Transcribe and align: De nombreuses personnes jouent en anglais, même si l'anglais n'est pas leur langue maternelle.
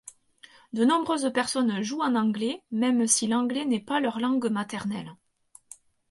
De 0.73 0.83
nombreuses 0.83 1.31
personnes 1.31 1.83
jouent 1.83 2.01
en 2.01 2.15
anglais, 2.15 2.63
même 2.71 3.05
si 3.05 3.27
l'anglais 3.27 3.65
n'est 3.65 3.79
pas 3.79 3.99
leur 3.99 4.19
langue 4.19 4.49
maternelle. 4.49 5.15